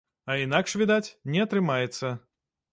А 0.31 0.37
інакш, 0.43 0.75
відаць, 0.83 1.11
не 1.35 1.45
атрымаецца. 1.45 2.13